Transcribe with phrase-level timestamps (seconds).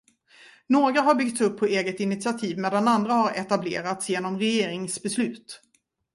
[0.69, 5.61] Några har byggts upp på eget initiativ medan andra har etablerats genom regeringsbeslut.